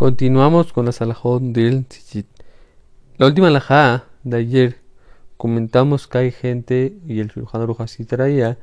Continuamos 0.00 0.72
con 0.72 0.86
la 0.86 0.92
salajón 0.92 1.52
del 1.52 1.84
tzitzit. 1.84 2.26
La 3.18 3.26
última 3.26 3.48
alajá 3.48 4.06
de 4.24 4.38
ayer 4.38 4.78
comentamos 5.36 6.08
que 6.08 6.16
hay 6.16 6.30
gente, 6.30 6.94
y 7.06 7.20
el 7.20 7.30
cirujano 7.30 7.64
Aruj 7.64 7.82
así 7.82 8.06
traía, 8.06 8.56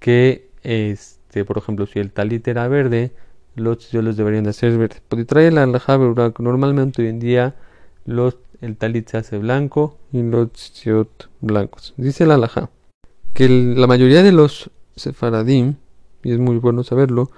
que, 0.00 0.50
este, 0.62 1.46
por 1.46 1.56
ejemplo, 1.56 1.86
si 1.86 1.98
el 1.98 2.12
talit 2.12 2.46
era 2.46 2.68
verde, 2.68 3.12
los 3.54 3.78
tzitzit 3.78 4.02
deberían 4.02 4.44
de 4.44 4.52
ser 4.52 4.76
verdes. 4.76 5.00
Porque 5.08 5.24
trae 5.24 5.50
la 5.50 5.62
alajá 5.62 5.96
normalmente 5.96 7.00
hoy 7.00 7.08
en 7.08 7.20
día 7.20 7.54
los, 8.04 8.36
el 8.60 8.76
talit 8.76 9.08
se 9.08 9.16
hace 9.16 9.38
blanco 9.38 9.96
y 10.12 10.22
los 10.22 10.52
tzitzit 10.52 11.08
blancos. 11.40 11.94
Dice 11.96 12.26
la 12.26 12.34
alajá 12.34 12.68
que 13.32 13.48
la 13.48 13.86
mayoría 13.86 14.22
de 14.22 14.32
los 14.32 14.70
sefaradim, 14.94 15.76
y 16.22 16.32
es 16.32 16.38
muy 16.38 16.58
bueno 16.58 16.84
saberlo, 16.84 17.30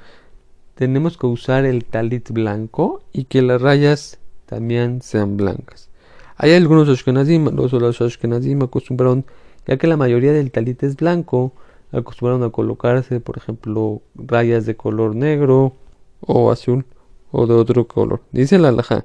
tenemos 0.79 1.19
que 1.19 1.27
usar 1.27 1.65
el 1.65 1.85
talit 1.85 2.31
blanco 2.31 3.03
y 3.13 3.25
que 3.25 3.43
las 3.43 3.61
rayas 3.61 4.21
también 4.47 5.03
sean 5.03 5.37
blancas. 5.37 5.91
Hay 6.37 6.53
algunos 6.53 6.89
ashkenazim, 6.89 7.47
los, 7.47 8.01
ashkenazim 8.01 8.63
acostumbraron, 8.63 9.25
ya 9.67 9.77
que 9.77 9.89
la 9.89 9.97
mayoría 9.97 10.33
del 10.33 10.53
talit 10.53 10.81
es 10.85 10.95
blanco, 10.95 11.53
acostumbraron 11.91 12.45
a 12.45 12.51
colocarse, 12.51 13.19
por 13.19 13.39
ejemplo, 13.39 14.03
rayas 14.15 14.67
de 14.67 14.77
color 14.77 15.17
negro 15.17 15.75
o 16.21 16.53
azul 16.53 16.87
o 17.33 17.49
de 17.49 17.55
otro 17.55 17.89
color. 17.89 18.23
Dice 18.31 18.57
la 18.61 18.69
alhaja 18.69 19.05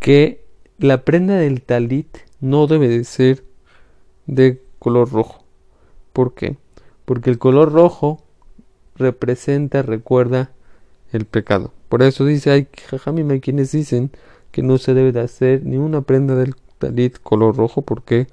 que 0.00 0.44
la 0.76 1.02
prenda 1.06 1.36
del 1.36 1.62
talit 1.62 2.14
no 2.40 2.66
debe 2.66 2.88
de 2.88 3.04
ser 3.04 3.42
de 4.26 4.62
color 4.80 5.10
rojo. 5.10 5.46
¿Por 6.12 6.34
qué? 6.34 6.58
Porque 7.06 7.30
el 7.30 7.38
color 7.38 7.72
rojo 7.72 8.25
representa, 8.98 9.82
recuerda 9.82 10.50
el 11.12 11.24
pecado. 11.24 11.72
Por 11.88 12.02
eso 12.02 12.24
dice, 12.24 12.50
hay 12.50 12.68
jajamim, 12.88 13.40
quienes 13.40 13.72
dicen 13.72 14.10
que 14.50 14.62
no 14.62 14.78
se 14.78 14.94
debe 14.94 15.12
de 15.12 15.20
hacer 15.20 15.64
ni 15.64 15.76
una 15.76 16.02
prenda 16.02 16.34
del 16.34 16.54
talit 16.78 17.18
color 17.22 17.56
rojo 17.56 17.82
porque 17.82 18.26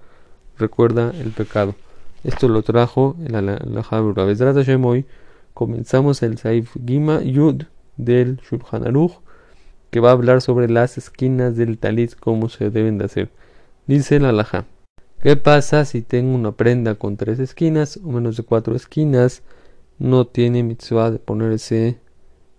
recuerda 0.57 1.11
el 1.19 1.31
pecado. 1.31 1.75
Esto 2.23 2.47
lo 2.47 2.61
trajo 2.63 3.15
el 3.25 3.35
Alajabura. 3.35 4.25
Hashem 4.25 4.85
hoy 4.85 5.05
comenzamos 5.53 6.23
el 6.23 6.38
Saif 6.38 6.75
Gima 6.85 7.21
Yud 7.21 7.63
del 7.97 8.38
Shulchan 8.38 8.88
Aruch 8.88 9.19
que 9.93 9.99
va 9.99 10.09
a 10.09 10.13
hablar 10.13 10.41
sobre 10.41 10.69
las 10.69 10.97
esquinas 10.97 11.55
del 11.55 11.77
talit, 11.77 12.16
cómo 12.19 12.49
se 12.49 12.71
deben 12.71 12.97
de 12.97 13.05
hacer. 13.05 13.29
Dice 13.85 14.16
el 14.16 14.25
Alajá. 14.25 14.66
¿Qué 15.21 15.35
pasa 15.35 15.85
si 15.85 16.01
tengo 16.01 16.33
una 16.33 16.53
prenda 16.53 16.95
con 16.95 17.16
tres 17.16 17.38
esquinas 17.39 17.99
o 18.03 18.11
menos 18.11 18.35
de 18.35 18.41
cuatro 18.43 18.75
esquinas? 18.75 19.43
No 19.99 20.27
tiene 20.27 20.63
mitzvah 20.63 21.11
de 21.11 21.19
ponerse 21.19 21.99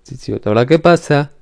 tzitziot. 0.05 0.47
Ahora, 0.47 0.67
¿qué 0.67 0.79
pasa 0.79 1.33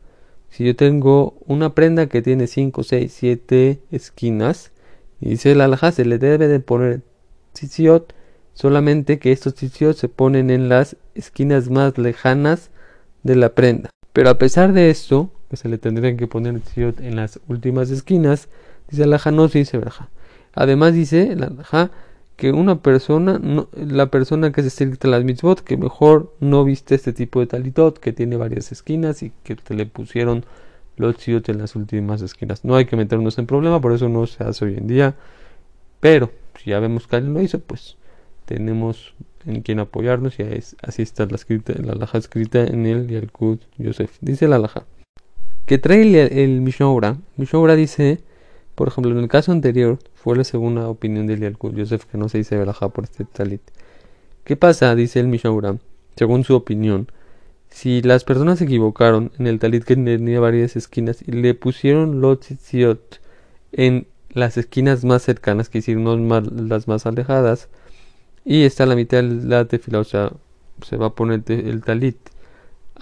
si 0.50 0.64
yo 0.64 0.76
tengo 0.76 1.34
una 1.46 1.74
prenda 1.74 2.06
que 2.06 2.22
tiene 2.22 2.46
5, 2.46 2.82
6, 2.82 3.12
7 3.12 3.80
esquinas? 3.90 4.72
Y 5.20 5.30
dice 5.30 5.52
el 5.52 5.60
alajá, 5.60 5.92
se 5.92 6.04
le 6.04 6.18
debe 6.18 6.48
de 6.48 6.60
poner 6.60 7.02
tzitziot, 7.52 8.14
solamente 8.54 9.18
que 9.18 9.32
estos 9.32 9.54
tzitziot 9.54 9.96
se 9.96 10.08
ponen 10.08 10.50
en 10.50 10.68
las 10.68 10.96
esquinas 11.14 11.70
más 11.70 11.96
lejanas 11.98 12.70
de 13.22 13.36
la 13.36 13.54
prenda. 13.54 13.90
Pero 14.12 14.30
a 14.30 14.38
pesar 14.38 14.72
de 14.72 14.90
esto, 14.90 15.30
que 15.48 15.56
se 15.56 15.68
le 15.68 15.78
tendrían 15.78 16.16
que 16.16 16.26
poner 16.26 16.60
tzitziot 16.60 17.00
en 17.00 17.16
las 17.16 17.40
últimas 17.48 17.90
esquinas, 17.90 18.48
dice 18.88 19.04
el 19.04 19.10
alajá, 19.10 19.30
no 19.30 19.48
se 19.48 19.60
dice 19.60 19.78
verja. 19.78 20.10
Además 20.54 20.94
dice 20.94 21.32
el 21.32 21.44
alajá, 21.44 21.90
que 22.42 22.50
una 22.50 22.82
persona, 22.82 23.40
la 23.76 24.06
persona 24.06 24.50
que 24.50 24.62
se 24.62 24.66
estricta 24.66 25.06
las 25.06 25.22
mitzvot, 25.22 25.60
que 25.60 25.76
mejor 25.76 26.34
no 26.40 26.64
viste 26.64 26.96
este 26.96 27.12
tipo 27.12 27.38
de 27.38 27.46
talitot, 27.46 27.96
que 28.00 28.12
tiene 28.12 28.36
varias 28.36 28.72
esquinas 28.72 29.22
y 29.22 29.30
que 29.44 29.54
te 29.54 29.74
le 29.74 29.86
pusieron 29.86 30.44
los 30.96 31.18
tziot 31.18 31.48
en 31.50 31.58
las 31.58 31.76
últimas 31.76 32.20
esquinas. 32.20 32.64
No 32.64 32.74
hay 32.74 32.86
que 32.86 32.96
meternos 32.96 33.38
en 33.38 33.46
problema, 33.46 33.80
por 33.80 33.92
eso 33.92 34.08
no 34.08 34.26
se 34.26 34.42
hace 34.42 34.64
hoy 34.64 34.76
en 34.76 34.88
día. 34.88 35.14
Pero 36.00 36.32
si 36.60 36.70
ya 36.70 36.80
vemos 36.80 37.06
que 37.06 37.14
alguien 37.14 37.32
lo 37.32 37.42
hizo, 37.42 37.60
pues 37.60 37.96
tenemos 38.44 39.14
en 39.46 39.62
quien 39.62 39.78
apoyarnos 39.78 40.40
y 40.40 40.42
así 40.82 41.02
está 41.02 41.26
la, 41.26 41.36
escrita, 41.36 41.74
la 41.80 41.94
laja 41.94 42.18
escrita 42.18 42.64
en 42.64 42.86
el 42.86 43.06
Yalkut 43.06 43.62
Yosef. 43.78 44.16
Dice 44.20 44.48
la 44.48 44.58
laja. 44.58 44.84
Que 45.64 45.78
trae 45.78 46.02
el, 46.02 46.16
el 46.16 46.60
Mishnah 46.60 47.16
dice 47.76 48.18
por 48.74 48.88
ejemplo, 48.88 49.12
en 49.12 49.18
el 49.18 49.28
caso 49.28 49.52
anterior 49.52 49.98
fue 50.14 50.36
la 50.36 50.44
segunda 50.44 50.88
opinión 50.88 51.26
de 51.26 51.38
Yalkut 51.38 51.74
Yosef 51.74 52.06
que 52.06 52.18
no 52.18 52.28
se 52.28 52.38
dice 52.38 52.56
verajá 52.56 52.88
por 52.88 53.04
este 53.04 53.24
talit. 53.24 53.62
¿Qué 54.44 54.56
pasa? 54.56 54.94
Dice 54.94 55.20
el 55.20 55.28
Mishnah 55.28 55.76
según 56.16 56.44
su 56.44 56.54
opinión, 56.54 57.08
si 57.68 58.02
las 58.02 58.24
personas 58.24 58.58
se 58.58 58.64
equivocaron 58.64 59.32
en 59.38 59.46
el 59.46 59.58
talit 59.58 59.84
que 59.84 59.96
tenía 59.96 60.40
varias 60.40 60.76
esquinas 60.76 61.22
y 61.26 61.32
le 61.32 61.54
pusieron 61.54 62.20
los 62.20 62.40
tzitziot 62.40 63.20
en 63.72 64.06
las 64.30 64.56
esquinas 64.58 65.04
más 65.04 65.22
cercanas, 65.22 65.68
que 65.68 65.78
decir, 65.78 65.98
no 65.98 66.16
las 66.16 66.88
más 66.88 67.06
alejadas, 67.06 67.68
y 68.44 68.64
está 68.64 68.84
a 68.84 68.86
la 68.86 68.96
mitad 68.96 69.22
de 69.22 69.46
la 69.46 69.64
tefila, 69.66 70.00
o 70.00 70.04
sea, 70.04 70.32
se 70.82 70.96
va 70.96 71.06
a 71.08 71.14
poner 71.14 71.42
el 71.48 71.82
talit 71.82 72.16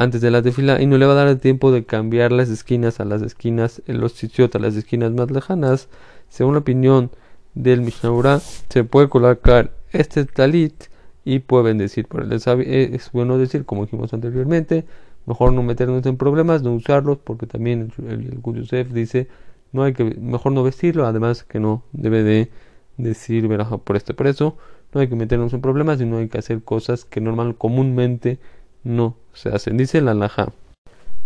antes 0.00 0.22
de 0.22 0.30
la 0.30 0.40
tefila 0.40 0.80
y 0.80 0.86
no 0.86 0.96
le 0.96 1.04
va 1.04 1.12
a 1.12 1.16
dar 1.16 1.28
el 1.28 1.38
tiempo 1.38 1.70
de 1.70 1.84
cambiar 1.84 2.32
las 2.32 2.48
esquinas 2.48 3.00
a 3.00 3.04
las 3.04 3.20
esquinas, 3.20 3.82
en 3.86 4.00
los 4.00 4.14
tzitzit 4.14 4.56
a 4.56 4.58
las 4.58 4.74
esquinas 4.74 5.12
más 5.12 5.30
lejanas. 5.30 5.90
Según 6.30 6.54
la 6.54 6.60
opinión 6.60 7.10
del 7.54 7.82
Mishnah 7.82 8.40
se 8.70 8.84
puede 8.84 9.10
colocar 9.10 9.72
este 9.92 10.24
talit 10.24 10.84
y 11.22 11.40
puede 11.40 11.64
bendecir. 11.64 12.06
Por 12.08 12.22
el 12.22 12.32
eh, 12.32 12.90
es 12.94 13.12
bueno 13.12 13.36
decir, 13.36 13.66
como 13.66 13.84
dijimos 13.84 14.14
anteriormente, 14.14 14.86
mejor 15.26 15.52
no 15.52 15.62
meternos 15.62 16.06
en 16.06 16.16
problemas, 16.16 16.62
no 16.62 16.72
usarlos, 16.72 17.18
porque 17.18 17.46
también 17.46 17.92
el, 17.98 18.40
el, 18.42 18.94
dice 18.94 19.28
no 19.70 19.82
hay 19.82 19.92
que 19.92 20.04
mejor 20.04 20.52
no 20.52 20.62
vestirlo, 20.62 21.06
además 21.06 21.44
que 21.44 21.60
no 21.60 21.82
debe 21.92 22.22
de 22.22 22.50
decir 22.96 23.46
veraja 23.48 23.76
por 23.76 23.96
este 23.96 24.14
preso, 24.14 24.56
no 24.94 25.02
hay 25.02 25.08
que 25.08 25.14
meternos 25.14 25.52
en 25.52 25.60
problemas 25.60 26.00
y 26.00 26.06
no 26.06 26.16
hay 26.16 26.28
que 26.28 26.38
hacer 26.38 26.62
cosas 26.62 27.04
que 27.04 27.20
normal 27.20 27.54
comúnmente 27.56 28.38
no 28.84 29.16
se 29.34 29.50
hacen. 29.50 29.76
Dice 29.76 30.00
la 30.00 30.12
alhaja. 30.12 30.52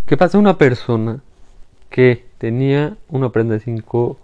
¿Qué 0.06 0.16
pasa 0.16 0.38
una 0.38 0.58
persona 0.58 1.20
que 1.90 2.24
tenía 2.38 2.96
una 3.08 3.30
prenda 3.30 3.54
de 3.54 3.60
cinco 3.60 4.18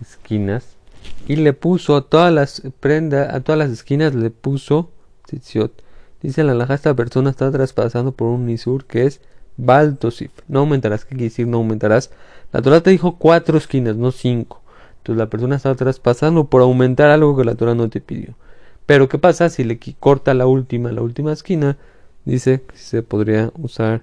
esquinas 0.00 0.74
y 1.28 1.36
le 1.36 1.52
puso 1.52 1.96
a 1.96 2.02
todas 2.02 2.32
las 2.32 2.62
prendas, 2.80 3.32
a 3.32 3.40
todas 3.40 3.58
las 3.58 3.70
esquinas 3.70 4.14
le 4.14 4.30
puso? 4.30 4.90
Dice 6.22 6.44
la 6.44 6.52
alhaja, 6.52 6.74
esta 6.74 6.94
persona 6.94 7.30
está 7.30 7.50
traspasando 7.50 8.12
por 8.12 8.28
un 8.28 8.46
nisur 8.46 8.84
que 8.84 9.06
es 9.06 9.20
baltosif. 9.56 10.32
No 10.48 10.60
aumentarás, 10.60 11.04
¿qué 11.04 11.10
quiere 11.10 11.24
decir 11.24 11.46
no 11.46 11.58
aumentarás? 11.58 12.10
La 12.52 12.62
Torah 12.62 12.80
te 12.80 12.90
dijo 12.90 13.16
cuatro 13.16 13.56
esquinas, 13.56 13.96
no 13.96 14.10
cinco. 14.10 14.60
Entonces 14.98 15.18
la 15.18 15.30
persona 15.30 15.56
está 15.56 15.74
traspasando 15.76 16.46
por 16.46 16.62
aumentar 16.62 17.10
algo 17.10 17.36
que 17.36 17.44
la 17.44 17.54
Torah 17.54 17.74
no 17.74 17.88
te 17.88 18.00
pidió. 18.00 18.34
Pero 18.86 19.08
¿qué 19.08 19.18
pasa 19.18 19.48
si 19.48 19.62
le 19.62 19.78
corta 20.00 20.34
la 20.34 20.46
última, 20.46 20.90
la 20.90 21.02
última 21.02 21.32
esquina? 21.32 21.76
Dice 22.30 22.62
que 22.62 22.76
se 22.76 23.02
podría 23.02 23.52
usar 23.58 24.02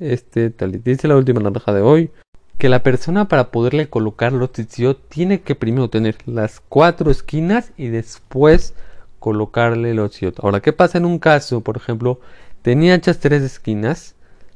este 0.00 0.50
talit. 0.50 0.82
Dice 0.84 1.08
la 1.08 1.16
última 1.16 1.40
naranja 1.40 1.72
de 1.72 1.82
hoy 1.82 2.10
que 2.58 2.68
la 2.68 2.82
persona 2.82 3.28
para 3.28 3.50
poderle 3.50 3.88
colocar 3.90 4.32
los 4.32 4.52
tzitziot 4.52 5.08
tiene 5.08 5.42
que 5.42 5.54
primero 5.54 5.90
tener 5.90 6.16
las 6.24 6.60
cuatro 6.60 7.10
esquinas 7.10 7.72
y 7.76 7.88
después 7.88 8.74
colocarle 9.18 9.94
los 9.94 10.10
tzitziot. 10.10 10.42
Ahora, 10.42 10.60
¿qué 10.60 10.72
pasa 10.72 10.98
en 10.98 11.04
un 11.04 11.18
caso? 11.18 11.60
Por 11.60 11.76
ejemplo, 11.76 12.20
tenía 12.62 12.94
hechas 12.94 13.18
tres 13.18 13.42
esquinas, 13.42 14.14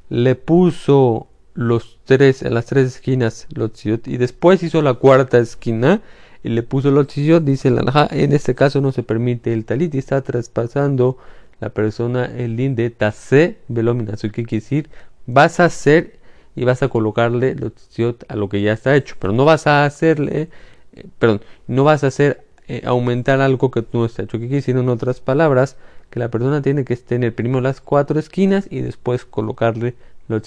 le 0.09 0.35
puso 0.35 1.29
los 1.53 1.99
tres, 2.05 2.43
en 2.43 2.55
las 2.55 2.67
tres 2.67 2.87
esquinas 2.87 3.47
los 3.51 3.73
tzitziot 3.73 4.09
y 4.09 4.17
después 4.17 4.63
hizo 4.63 4.81
la 4.81 4.95
cuarta 4.95 5.39
esquina 5.39 6.01
y 6.43 6.49
le 6.49 6.63
puso 6.63 6.91
los 6.91 7.07
tzitziot, 7.07 7.45
dice 7.45 7.71
la 7.71 8.09
en 8.13 8.33
este 8.33 8.55
caso 8.55 8.81
no 8.81 8.93
se 8.93 9.03
permite 9.03 9.53
el 9.53 9.67
talit 9.67 9.95
y 9.95 9.99
está 9.99 10.23
traspasando 10.23 11.19
la 11.61 11.71
persona 11.71 12.25
el 12.25 12.57
din 12.57 12.75
de 12.75 12.91
tase 12.91 13.59
velominazo. 13.69 14.29
¿Qué 14.29 14.45
quiere 14.45 14.63
decir? 14.63 14.91
Vas 15.27 15.61
a 15.61 15.67
hacer 15.67 16.19
y 16.57 16.65
vas 16.65 16.83
a 16.83 16.89
colocarle 16.89 17.55
los 17.55 17.73
a 18.29 18.37
lo 18.37 18.49
que 18.49 18.63
ya 18.63 18.73
está 18.73 18.97
hecho, 18.97 19.17
pero 19.19 19.33
no 19.33 19.45
vas 19.45 19.67
a 19.67 19.85
hacerle, 19.85 20.49
eh, 20.93 21.07
perdón, 21.19 21.43
no 21.69 21.85
vas 21.85 22.03
a 22.05 22.09
hacer 22.09 22.45
eh, 22.67 22.83
aumentar 22.85 23.41
algo 23.41 23.71
que 23.71 23.85
no 23.93 24.05
está 24.05 24.23
hecho. 24.23 24.39
¿Qué 24.39 24.47
quiere 24.47 24.57
decir 24.57 24.77
en 24.77 24.89
otras 24.89 25.21
palabras? 25.21 25.77
Que 26.11 26.19
la 26.19 26.31
persona 26.31 26.63
tiene 26.63 26.85
que 26.85 26.97
tener 26.97 27.35
primero 27.35 27.61
las 27.61 27.81
cuatro 27.81 28.19
esquinas 28.19 28.67
y 28.71 28.81
después 28.81 29.25
colocarle 29.25 29.95
los 30.29 30.43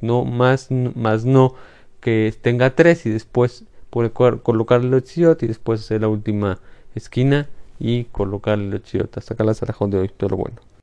no 0.00 0.24
más, 0.24 0.70
más 0.70 1.24
no 1.24 1.54
que 2.00 2.34
tenga 2.42 2.74
tres 2.74 3.06
y 3.06 3.10
después 3.10 3.64
colocarle 3.90 4.90
los 4.90 5.16
y 5.16 5.46
después 5.46 5.80
hacer 5.80 6.00
la 6.02 6.08
última 6.08 6.60
esquina 6.94 7.48
y 7.78 8.04
colocarle 8.06 8.76
el 8.76 8.82
chiotas. 8.82 9.30
Acá 9.30 9.44
la 9.44 9.54
de 9.90 9.98
hoy, 9.98 10.08
todo 10.08 10.30
lo 10.30 10.36
bueno. 10.38 10.64